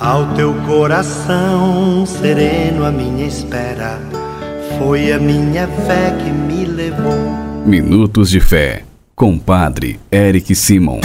Ao 0.00 0.34
teu 0.34 0.52
coração 0.66 2.04
sereno, 2.04 2.84
a 2.84 2.90
minha 2.90 3.24
espera 3.28 4.00
foi 4.76 5.12
a 5.12 5.20
minha 5.20 5.68
fé 5.68 6.10
que 6.18 6.30
me 6.30 6.64
levou. 6.64 7.14
Minutos 7.64 8.28
de 8.28 8.40
Fé, 8.40 8.82
com 9.14 9.38
Padre 9.38 10.00
Eric 10.10 10.52
Simon. 10.56 10.98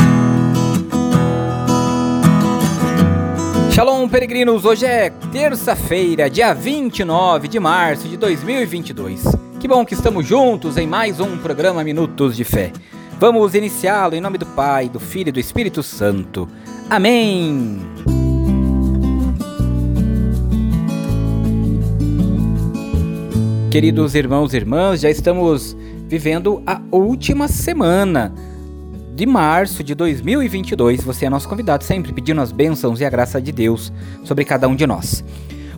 Shalom, 3.71 4.09
peregrinos! 4.09 4.65
Hoje 4.65 4.87
é 4.87 5.11
terça-feira, 5.31 6.27
dia 6.27 6.55
29 6.55 7.47
de 7.47 7.59
março 7.59 8.07
de 8.07 8.17
2022. 8.17 9.23
Que 9.59 9.67
bom 9.67 9.85
que 9.85 9.93
estamos 9.93 10.25
juntos 10.25 10.77
em 10.77 10.87
mais 10.87 11.19
um 11.19 11.37
programa 11.37 11.83
Minutos 11.83 12.35
de 12.35 12.43
Fé. 12.43 12.73
Vamos 13.19 13.53
iniciá-lo 13.53 14.15
em 14.15 14.21
nome 14.21 14.39
do 14.39 14.47
Pai, 14.47 14.89
do 14.89 14.99
Filho 14.99 15.29
e 15.29 15.33
do 15.33 15.39
Espírito 15.39 15.83
Santo. 15.83 16.49
Amém! 16.89 17.77
Queridos 23.71 24.15
irmãos 24.15 24.51
e 24.51 24.57
irmãs, 24.57 24.99
já 24.99 25.11
estamos 25.11 25.77
vivendo 26.07 26.63
a 26.65 26.81
última 26.91 27.47
semana 27.47 28.33
de 29.13 29.27
março 29.27 29.83
de 29.83 29.93
2022. 29.93 31.03
Você 31.03 31.27
é 31.27 31.29
nosso 31.29 31.47
convidado 31.47 31.83
sempre 31.83 32.11
pedindo 32.11 32.41
as 32.41 32.51
bênçãos 32.51 32.99
e 32.99 33.05
a 33.05 33.09
graça 33.11 33.39
de 33.39 33.51
Deus 33.51 33.93
sobre 34.23 34.43
cada 34.43 34.67
um 34.67 34.75
de 34.75 34.87
nós. 34.87 35.23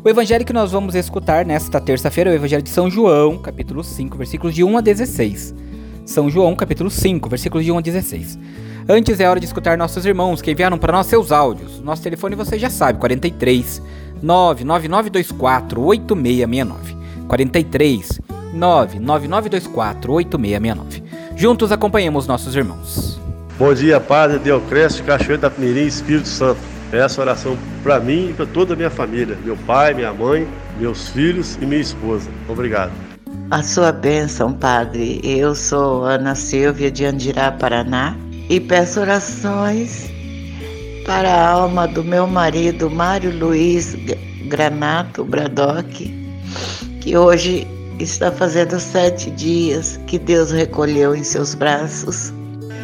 O 0.02 0.08
evangelho 0.08 0.46
que 0.46 0.54
nós 0.54 0.72
vamos 0.72 0.96
escutar 0.96 1.46
nesta 1.46 1.82
terça-feira 1.82 2.30
é 2.30 2.34
o 2.34 2.36
evangelho 2.38 2.64
de 2.64 2.70
São 2.70 2.90
João, 2.90 3.38
capítulo 3.38 3.84
5, 3.84 4.18
versículos 4.18 4.56
de 4.56 4.64
1 4.64 4.78
a 4.78 4.82
16. 4.82 5.54
São 6.06 6.30
João, 6.30 6.56
capítulo 6.56 6.90
5, 6.90 7.28
versículos 7.28 7.66
de 7.66 7.74
1 7.74 7.78
a 7.78 7.82
16. 7.82 8.40
Antes 8.88 9.20
é 9.20 9.30
hora 9.30 9.40
de 9.40 9.46
escutar 9.46 9.78
nossos 9.78 10.06
irmãos 10.06 10.42
que 10.42 10.50
enviaram 10.50 10.78
para 10.78 10.94
nós 10.94 11.08
seus 11.08 11.30
áudios. 11.30 11.82
Nosso 11.82 12.02
telefone 12.02 12.38
você 12.38 12.58
já 12.58 12.70
sabe, 12.70 13.00
43 13.00 13.82
99924 14.24 15.82
8669. 15.82 16.91
43 17.32 18.20
99924 18.54 20.14
8669. 20.14 21.04
Juntos 21.38 21.72
acompanhamos 21.72 22.28
nossos 22.28 22.58
irmãos. 22.58 23.22
Bom 23.58 23.74
dia, 23.74 24.02
Padre 24.02 24.38
Deocreste, 24.40 25.02
Cachoeira 25.04 25.44
da 25.44 25.50
Pineirinha, 25.50 25.88
Espírito 25.88 26.28
Santo. 26.28 26.60
Essa 26.92 27.22
oração 27.22 27.58
para 27.84 28.02
mim 28.02 28.32
e 28.32 28.34
para 28.34 28.46
toda 28.46 28.74
a 28.74 28.76
minha 28.76 28.90
família, 28.90 29.38
meu 29.46 29.56
pai, 29.66 29.94
minha 29.94 30.12
mãe, 30.12 30.46
meus 30.78 31.08
filhos 31.08 31.58
e 31.62 31.66
minha 31.66 31.80
esposa. 31.80 32.30
Obrigado. 32.50 32.92
A 33.50 33.64
sua 33.64 33.94
bênção, 33.94 34.52
Padre. 34.52 35.22
Eu 35.24 35.56
sou 35.56 36.04
Ana 36.04 36.36
Silvia 36.36 36.92
de 36.92 37.06
Andirá, 37.06 37.50
Paraná, 37.50 38.14
e 38.50 38.60
peço 38.60 39.00
orações 39.00 40.10
para 41.06 41.34
a 41.34 41.50
alma 41.50 41.88
do 41.88 42.04
meu 42.04 42.28
marido, 42.28 42.90
Mário 42.90 43.34
Luiz 43.40 43.96
Granato 44.50 45.24
Bradock, 45.24 46.22
que 47.02 47.18
hoje 47.18 47.68
está 48.00 48.32
fazendo 48.32 48.80
sete 48.80 49.30
dias 49.32 50.00
que 50.08 50.18
Deus 50.18 50.52
recolheu 50.52 51.16
em 51.16 51.24
seus 51.24 51.54
braços. 51.54 52.32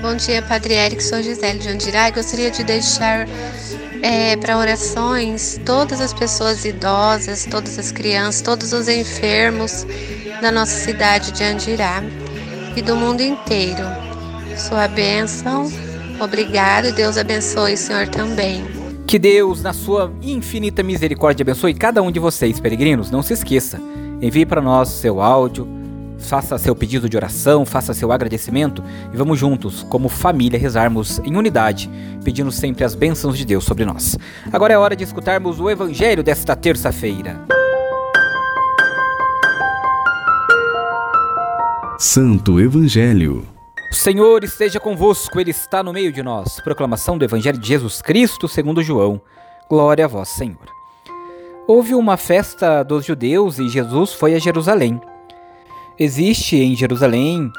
Bom 0.01 0.15
dia, 0.15 0.41
Padre 0.41 0.73
Eric, 0.73 1.03
sou 1.03 1.21
Gisele 1.21 1.59
de 1.59 1.69
Andirá 1.69 2.09
e 2.09 2.11
gostaria 2.11 2.51
de 2.51 2.63
deixar 2.63 3.27
é, 4.01 4.35
para 4.37 4.57
orações 4.57 5.59
todas 5.65 6.01
as 6.01 6.13
pessoas 6.13 6.65
idosas, 6.65 7.47
todas 7.49 7.79
as 7.79 7.91
crianças, 7.91 8.41
todos 8.41 8.73
os 8.73 8.87
enfermos 8.87 9.85
da 10.41 10.51
nossa 10.51 10.75
cidade 10.75 11.31
de 11.31 11.43
Andirá 11.43 12.03
e 12.75 12.81
do 12.81 12.95
mundo 12.95 13.21
inteiro. 13.21 13.83
Sua 14.55 14.87
bênção, 14.87 15.71
obrigado, 16.19 16.91
Deus 16.91 17.17
abençoe 17.17 17.73
o 17.73 17.77
Senhor 17.77 18.07
também. 18.07 18.65
Que 19.07 19.17
Deus, 19.17 19.63
na 19.63 19.73
sua 19.73 20.11
infinita 20.21 20.83
misericórdia, 20.83 21.43
abençoe 21.43 21.73
cada 21.73 22.03
um 22.03 22.11
de 22.11 22.19
vocês, 22.19 22.59
peregrinos. 22.59 23.09
Não 23.09 23.23
se 23.23 23.33
esqueça, 23.33 23.79
envie 24.21 24.45
para 24.45 24.61
nós 24.61 24.89
seu 24.89 25.21
áudio, 25.21 25.67
faça 26.17 26.57
seu 26.57 26.75
pedido 26.75 27.07
de 27.09 27.15
oração, 27.15 27.65
faça 27.65 27.93
seu 27.93 28.11
agradecimento 28.11 28.83
e 29.13 29.17
vamos 29.17 29.39
juntos, 29.39 29.83
como 29.83 30.09
família, 30.09 30.59
rezarmos 30.59 31.19
em 31.19 31.35
unidade, 31.35 31.89
pedindo 32.23 32.51
sempre 32.51 32.83
as 32.83 32.95
bênçãos 32.95 33.37
de 33.37 33.45
Deus 33.45 33.63
sobre 33.63 33.85
nós. 33.85 34.17
Agora 34.51 34.73
é 34.73 34.77
hora 34.77 34.95
de 34.95 35.03
escutarmos 35.03 35.59
o 35.59 35.69
evangelho 35.69 36.23
desta 36.23 36.55
terça-feira. 36.55 37.39
Santo 41.99 42.59
Evangelho. 42.59 43.43
O 43.91 43.95
Senhor 43.95 44.43
esteja 44.43 44.79
convosco, 44.79 45.39
Ele 45.39 45.49
está 45.49 45.81
no 45.81 45.91
meio 45.91 46.11
de 46.11 46.21
nós. 46.21 46.59
Proclamação 46.59 47.17
do 47.17 47.25
Evangelho 47.25 47.57
de 47.57 47.67
Jesus 47.67 48.03
Cristo 48.03 48.47
segundo 48.47 48.83
João. 48.83 49.19
Glória 49.67 50.05
a 50.05 50.07
vós, 50.07 50.29
Senhor. 50.29 50.76
Houve 51.67 51.93
uma 51.93 52.15
festa 52.15 52.81
dos 52.81 53.05
judeus 53.05 53.59
e 53.59 53.67
Jesus 53.67 54.13
foi 54.13 54.33
a 54.33 54.39
Jerusalém. 54.39 55.01
Existe 55.99 56.55
em 56.55 56.73
Jerusalém, 56.73 57.51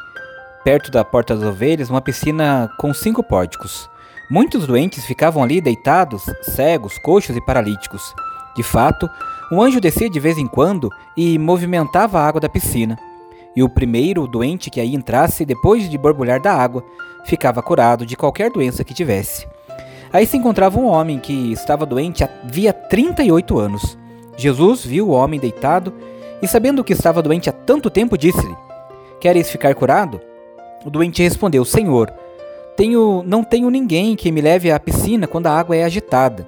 perto 0.64 0.90
da 0.90 1.04
Porta 1.04 1.36
das 1.36 1.46
Ovelhas, 1.46 1.90
uma 1.90 2.00
piscina 2.00 2.70
com 2.78 2.94
cinco 2.94 3.22
pórticos. 3.22 3.86
Muitos 4.30 4.66
doentes 4.66 5.04
ficavam 5.04 5.42
ali 5.42 5.60
deitados, 5.60 6.22
cegos, 6.40 6.96
coxos 6.96 7.36
e 7.36 7.44
paralíticos. 7.44 8.14
De 8.56 8.62
fato, 8.62 9.06
um 9.52 9.60
anjo 9.60 9.78
descia 9.78 10.08
de 10.08 10.18
vez 10.18 10.38
em 10.38 10.46
quando 10.46 10.88
e 11.14 11.38
movimentava 11.38 12.18
a 12.18 12.26
água 12.26 12.40
da 12.40 12.48
piscina. 12.48 12.98
E 13.54 13.62
o 13.62 13.68
primeiro 13.68 14.26
doente 14.26 14.70
que 14.70 14.80
aí 14.80 14.94
entrasse, 14.94 15.44
depois 15.44 15.86
de 15.86 15.98
borbulhar 15.98 16.40
da 16.40 16.54
água, 16.54 16.82
ficava 17.26 17.62
curado 17.62 18.06
de 18.06 18.16
qualquer 18.16 18.50
doença 18.50 18.82
que 18.82 18.94
tivesse. 18.94 19.46
Aí 20.12 20.26
se 20.26 20.36
encontrava 20.36 20.78
um 20.78 20.86
homem 20.86 21.18
que 21.18 21.52
estava 21.52 21.84
doente 21.84 22.24
havia 22.24 22.72
38 22.72 23.58
anos. 23.58 23.98
Jesus 24.36 24.84
viu 24.84 25.08
o 25.08 25.12
homem 25.12 25.38
deitado 25.38 25.92
e, 26.40 26.46
sabendo 26.46 26.84
que 26.84 26.92
estava 26.92 27.22
doente 27.22 27.50
há 27.50 27.52
tanto 27.52 27.90
tempo, 27.90 28.16
disse-lhe: 28.16 28.56
Queres 29.20 29.50
ficar 29.50 29.74
curado? 29.74 30.20
O 30.84 30.90
doente 30.90 31.22
respondeu: 31.22 31.64
Senhor, 31.64 32.12
tenho, 32.76 33.22
não 33.26 33.42
tenho 33.42 33.68
ninguém 33.68 34.14
que 34.14 34.30
me 34.30 34.40
leve 34.40 34.70
à 34.70 34.78
piscina 34.78 35.26
quando 35.26 35.48
a 35.48 35.58
água 35.58 35.76
é 35.76 35.84
agitada. 35.84 36.46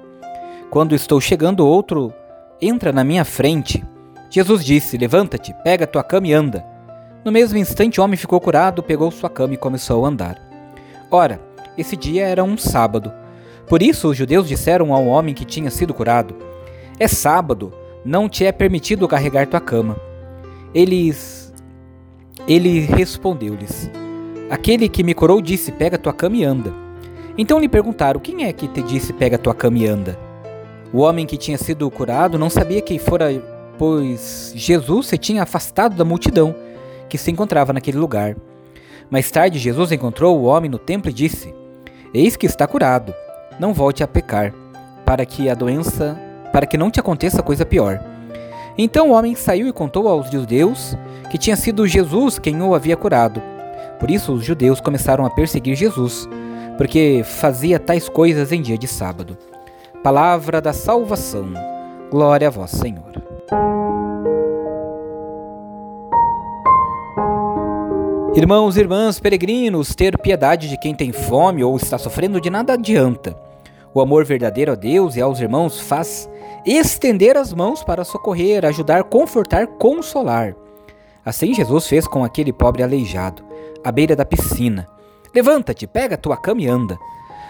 Quando 0.69 0.95
estou 0.95 1.19
chegando, 1.19 1.67
outro 1.67 2.13
entra 2.61 2.93
na 2.93 3.03
minha 3.03 3.25
frente. 3.25 3.83
Jesus 4.29 4.63
disse: 4.63 4.97
Levanta-te, 4.97 5.53
pega 5.63 5.85
tua 5.85 6.03
cama 6.03 6.27
e 6.27 6.33
anda. 6.33 6.65
No 7.23 7.31
mesmo 7.31 7.57
instante, 7.57 7.99
o 7.99 8.03
homem 8.03 8.17
ficou 8.17 8.39
curado, 8.39 8.81
pegou 8.81 9.11
sua 9.11 9.29
cama 9.29 9.53
e 9.53 9.57
começou 9.57 10.03
a 10.05 10.07
andar. 10.07 10.41
Ora, 11.11 11.39
esse 11.77 11.95
dia 11.95 12.25
era 12.25 12.43
um 12.43 12.57
sábado. 12.57 13.11
Por 13.71 13.81
isso 13.81 14.09
os 14.09 14.17
judeus 14.17 14.49
disseram 14.49 14.93
ao 14.93 15.05
homem 15.05 15.33
que 15.33 15.45
tinha 15.45 15.71
sido 15.71 15.93
curado: 15.93 16.35
É 16.99 17.07
sábado, 17.07 17.71
não 18.03 18.27
te 18.27 18.43
é 18.43 18.51
permitido 18.51 19.07
carregar 19.07 19.47
tua 19.47 19.61
cama. 19.61 19.95
Eles. 20.75 21.53
Ele 22.45 22.81
respondeu-lhes: 22.81 23.89
Aquele 24.49 24.89
que 24.89 25.05
me 25.05 25.13
curou 25.13 25.41
disse: 25.41 25.71
Pega 25.71 25.97
tua 25.97 26.11
cama 26.11 26.35
e 26.35 26.43
anda. 26.43 26.73
Então 27.37 27.59
lhe 27.59 27.69
perguntaram: 27.69 28.19
Quem 28.19 28.43
é 28.43 28.51
que 28.51 28.67
te 28.67 28.81
disse: 28.81 29.13
Pega 29.13 29.37
tua 29.37 29.55
cama 29.55 29.77
e 29.77 29.87
anda? 29.87 30.19
O 30.91 30.99
homem 30.99 31.25
que 31.25 31.37
tinha 31.37 31.57
sido 31.57 31.89
curado 31.89 32.37
não 32.37 32.49
sabia 32.49 32.81
quem 32.81 32.99
fora, 32.99 33.31
pois 33.77 34.51
Jesus 34.53 35.07
se 35.07 35.17
tinha 35.17 35.43
afastado 35.43 35.95
da 35.95 36.03
multidão 36.03 36.53
que 37.07 37.17
se 37.17 37.31
encontrava 37.31 37.71
naquele 37.71 37.99
lugar. 37.99 38.35
Mais 39.09 39.31
tarde, 39.31 39.57
Jesus 39.57 39.93
encontrou 39.93 40.37
o 40.37 40.43
homem 40.43 40.69
no 40.69 40.77
templo 40.77 41.09
e 41.09 41.13
disse: 41.13 41.55
Eis 42.13 42.35
que 42.35 42.45
está 42.45 42.67
curado. 42.67 43.13
Não 43.59 43.73
volte 43.73 44.03
a 44.03 44.07
pecar, 44.07 44.53
para 45.05 45.25
que 45.25 45.49
a 45.49 45.53
doença, 45.53 46.17
para 46.51 46.65
que 46.65 46.77
não 46.77 46.89
te 46.91 46.99
aconteça 46.99 47.43
coisa 47.43 47.65
pior. 47.65 47.99
Então 48.77 49.09
o 49.09 49.13
homem 49.13 49.35
saiu 49.35 49.67
e 49.67 49.73
contou 49.73 50.07
aos 50.07 50.29
judeus 50.31 50.97
que 51.29 51.37
tinha 51.37 51.55
sido 51.55 51.87
Jesus 51.87 52.39
quem 52.39 52.61
o 52.61 52.73
havia 52.73 52.97
curado. 52.97 53.41
Por 53.99 54.09
isso 54.09 54.33
os 54.33 54.43
judeus 54.43 54.81
começaram 54.81 55.25
a 55.25 55.29
perseguir 55.29 55.75
Jesus, 55.75 56.27
porque 56.77 57.21
fazia 57.23 57.79
tais 57.79 58.09
coisas 58.09 58.51
em 58.51 58.61
dia 58.61 58.77
de 58.77 58.87
sábado. 58.87 59.37
Palavra 60.03 60.59
da 60.59 60.73
salvação. 60.73 61.53
Glória 62.09 62.47
a 62.47 62.51
vós, 62.51 62.71
Senhor. 62.71 63.21
Irmãos 68.33 68.77
irmãs 68.77 69.19
peregrinos, 69.19 69.93
ter 69.93 70.17
piedade 70.17 70.69
de 70.69 70.79
quem 70.79 70.95
tem 70.95 71.11
fome 71.11 71.65
ou 71.65 71.75
está 71.75 71.97
sofrendo 71.97 72.39
de 72.39 72.49
nada 72.49 72.73
adianta. 72.73 73.35
O 73.93 73.99
amor 73.99 74.23
verdadeiro 74.23 74.71
a 74.71 74.75
Deus 74.75 75.17
e 75.17 75.21
aos 75.21 75.41
irmãos 75.41 75.81
faz 75.81 76.29
estender 76.65 77.35
as 77.35 77.53
mãos 77.53 77.83
para 77.83 78.05
socorrer, 78.05 78.63
ajudar, 78.63 79.03
confortar, 79.03 79.67
consolar. 79.67 80.55
Assim 81.25 81.53
Jesus 81.53 81.87
fez 81.87 82.07
com 82.07 82.23
aquele 82.23 82.53
pobre 82.53 82.81
aleijado, 82.81 83.43
à 83.83 83.91
beira 83.91 84.15
da 84.15 84.23
piscina. 84.23 84.87
Levanta-te, 85.35 85.85
pega 85.85 86.17
tua 86.17 86.37
cama 86.37 86.61
e 86.61 86.67
anda. 86.69 86.97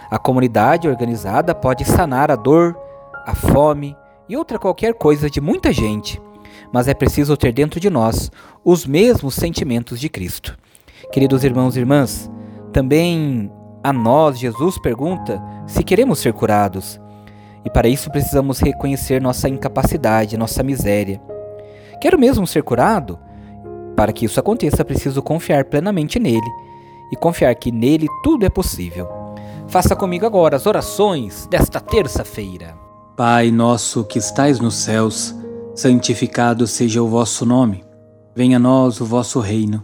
A 0.10 0.18
comunidade 0.18 0.90
organizada 0.90 1.54
pode 1.54 1.86
sanar 1.86 2.32
a 2.32 2.36
dor, 2.36 2.76
a 3.24 3.36
fome 3.36 3.96
e 4.28 4.36
outra 4.36 4.58
qualquer 4.58 4.96
coisa 4.96 5.30
de 5.30 5.40
muita 5.40 5.72
gente, 5.72 6.20
mas 6.74 6.88
é 6.88 6.94
preciso 6.96 7.38
ter 7.38 7.54
dentro 7.54 7.80
de 7.80 7.90
nós 7.90 8.32
os 8.66 8.84
mesmos 8.84 9.36
sentimentos 9.36 10.00
de 10.00 10.10
Cristo. 10.10 10.58
Queridos 11.12 11.44
irmãos 11.44 11.76
e 11.76 11.80
irmãs, 11.80 12.30
também 12.72 13.52
a 13.84 13.92
nós 13.92 14.40
Jesus 14.40 14.78
pergunta 14.80 15.42
se 15.66 15.84
queremos 15.84 16.20
ser 16.20 16.34
curados. 16.34 17.00
E 17.64 17.70
para 17.70 17.88
isso 17.88 18.10
precisamos 18.12 18.60
reconhecer 18.60 19.22
nossa 19.22 19.48
incapacidade, 19.48 20.38
nossa 20.38 20.64
miséria. 20.64 21.22
Quero 22.02 22.18
mesmo 22.18 22.48
ser 22.48 22.64
curado? 22.64 23.20
Para 23.96 24.12
que 24.12 24.26
isso 24.26 24.40
aconteça, 24.40 24.84
preciso 24.84 25.22
confiar 25.22 25.66
plenamente 25.66 26.20
nele 26.20 26.50
e 27.12 27.16
confiar 27.16 27.54
que 27.56 27.72
nele 27.72 28.08
tudo 28.24 28.46
é 28.46 28.50
possível. 28.50 29.08
Faça 29.68 29.96
comigo 29.96 30.26
agora 30.26 30.56
as 30.56 30.66
orações 30.66 31.48
desta 31.48 31.80
terça-feira. 31.80 32.76
Pai 33.16 33.52
nosso 33.52 34.04
que 34.04 34.18
estais 34.18 34.60
nos 34.60 34.76
céus, 34.76 35.36
santificado 35.76 36.66
seja 36.66 37.04
o 37.04 37.08
vosso 37.08 37.46
nome. 37.46 37.84
Venha 38.36 38.58
a 38.58 38.60
nós 38.60 39.00
o 39.00 39.06
vosso 39.06 39.40
reino. 39.40 39.84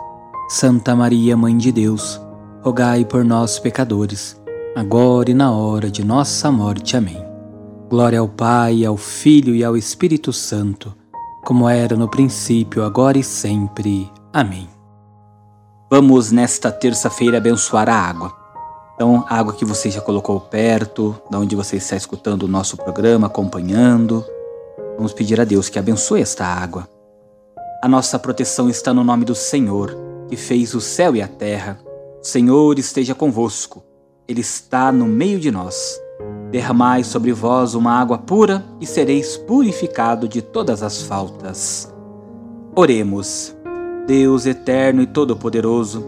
Santa 0.53 0.93
Maria, 0.93 1.37
Mãe 1.37 1.57
de 1.57 1.71
Deus, 1.71 2.19
rogai 2.61 3.05
por 3.05 3.23
nós, 3.23 3.57
pecadores, 3.57 4.37
agora 4.75 5.31
e 5.31 5.33
na 5.33 5.49
hora 5.49 5.89
de 5.89 6.03
nossa 6.03 6.51
morte. 6.51 6.97
Amém. 6.97 7.25
Glória 7.89 8.19
ao 8.19 8.27
Pai, 8.27 8.83
ao 8.83 8.97
Filho 8.97 9.55
e 9.55 9.63
ao 9.63 9.77
Espírito 9.77 10.33
Santo, 10.33 10.93
como 11.45 11.69
era 11.69 11.95
no 11.95 12.09
princípio, 12.09 12.83
agora 12.83 13.17
e 13.17 13.23
sempre. 13.23 14.11
Amém. 14.33 14.67
Vamos 15.89 16.33
nesta 16.33 16.69
terça-feira 16.69 17.37
abençoar 17.37 17.87
a 17.87 17.95
água. 17.95 18.33
Então, 18.95 19.23
a 19.29 19.37
água 19.37 19.53
que 19.53 19.63
você 19.63 19.89
já 19.89 20.01
colocou 20.01 20.37
perto, 20.37 21.15
da 21.31 21.39
onde 21.39 21.55
você 21.55 21.77
está 21.77 21.95
escutando 21.95 22.43
o 22.43 22.49
nosso 22.49 22.75
programa, 22.75 23.27
acompanhando. 23.27 24.21
Vamos 24.97 25.13
pedir 25.13 25.39
a 25.39 25.45
Deus 25.45 25.69
que 25.69 25.79
abençoe 25.79 26.21
esta 26.21 26.45
água. 26.45 26.89
A 27.81 27.87
nossa 27.87 28.19
proteção 28.19 28.69
está 28.69 28.93
no 28.93 29.01
nome 29.01 29.23
do 29.23 29.33
Senhor 29.33 30.10
que 30.31 30.37
fez 30.37 30.73
o 30.73 30.79
céu 30.79 31.13
e 31.13 31.21
a 31.21 31.27
terra. 31.27 31.77
Senhor 32.21 32.79
esteja 32.79 33.13
convosco, 33.13 33.83
Ele 34.25 34.39
está 34.39 34.89
no 34.89 35.05
meio 35.05 35.37
de 35.37 35.51
nós. 35.51 35.99
Derramai 36.49 37.03
sobre 37.03 37.33
vós 37.33 37.75
uma 37.75 37.91
água 37.91 38.17
pura 38.17 38.63
e 38.79 38.85
sereis 38.85 39.35
purificado 39.35 40.29
de 40.29 40.41
todas 40.41 40.81
as 40.83 41.01
faltas. 41.01 41.93
Oremos. 42.73 43.53
Deus 44.07 44.45
eterno 44.45 45.01
e 45.01 45.05
todo-poderoso, 45.05 46.05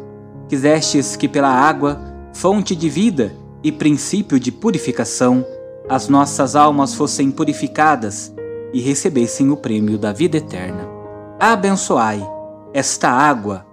quisestes 0.47 1.17
que 1.17 1.27
pela 1.27 1.49
água, 1.49 1.99
fonte 2.33 2.77
de 2.77 2.89
vida 2.89 3.35
e 3.61 3.73
princípio 3.73 4.39
de 4.39 4.53
purificação, 4.53 5.45
as 5.89 6.07
nossas 6.07 6.55
almas 6.55 6.95
fossem 6.95 7.29
purificadas 7.29 8.33
e 8.73 8.79
recebessem 8.79 9.51
o 9.51 9.57
prêmio 9.57 9.97
da 9.97 10.13
vida 10.13 10.37
eterna. 10.37 10.87
Abençoai 11.39 12.25
esta 12.73 13.09
água 13.09 13.72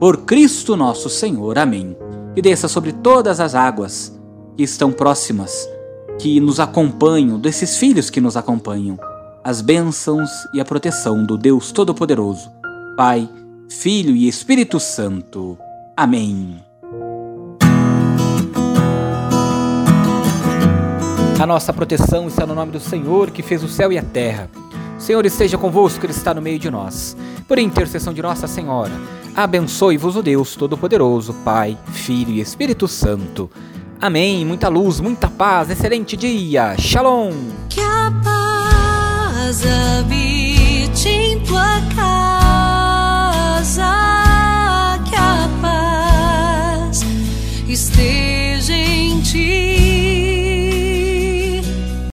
por 0.00 0.22
Cristo 0.24 0.78
nosso 0.78 1.10
Senhor. 1.10 1.58
Amém. 1.58 1.94
Que 2.34 2.40
desça 2.40 2.66
sobre 2.68 2.90
todas 2.90 3.38
as 3.38 3.54
águas 3.54 4.18
que 4.56 4.62
estão 4.62 4.90
próximas, 4.90 5.68
que 6.18 6.40
nos 6.40 6.58
acompanham, 6.58 7.38
desses 7.38 7.76
filhos 7.76 8.08
que 8.08 8.20
nos 8.20 8.34
acompanham, 8.34 8.98
as 9.44 9.60
bênçãos 9.60 10.30
e 10.54 10.60
a 10.60 10.64
proteção 10.64 11.22
do 11.24 11.36
Deus 11.36 11.70
Todo-Poderoso, 11.70 12.50
Pai, 12.96 13.28
Filho 13.68 14.16
e 14.16 14.26
Espírito 14.26 14.80
Santo. 14.80 15.58
Amém. 15.94 16.56
A 21.38 21.46
nossa 21.46 21.72
proteção 21.72 22.26
está 22.26 22.46
no 22.46 22.54
nome 22.54 22.72
do 22.72 22.80
Senhor 22.80 23.30
que 23.30 23.42
fez 23.42 23.62
o 23.62 23.68
céu 23.68 23.92
e 23.92 23.98
a 23.98 24.02
terra. 24.02 24.48
O 24.96 25.00
Senhor 25.00 25.24
esteja 25.26 25.58
convosco, 25.58 26.04
Ele 26.04 26.12
está 26.12 26.32
no 26.32 26.42
meio 26.42 26.58
de 26.58 26.70
nós. 26.70 27.16
Por 27.48 27.58
intercessão 27.58 28.12
de 28.12 28.22
Nossa 28.22 28.46
Senhora 28.46 28.92
Abençoe-vos 29.34 30.16
o 30.16 30.22
Deus 30.22 30.54
Todo-Poderoso, 30.56 31.32
Pai, 31.44 31.78
Filho 31.92 32.30
e 32.30 32.40
Espírito 32.40 32.86
Santo. 32.88 33.50
Amém. 34.00 34.44
Muita 34.44 34.68
luz, 34.68 35.00
muita 35.00 35.28
paz, 35.28 35.70
excelente 35.70 36.16
dia. 36.16 36.74
Shalom. 36.78 37.32
Que 37.68 37.80
a 37.80 38.12
paz 38.24 39.62
habite 39.64 41.08
em 41.08 41.40
tua 41.40 41.80
casa, 41.94 43.82
que 45.08 45.14
a 45.14 45.48
paz 45.60 47.02
esteja. 47.68 48.19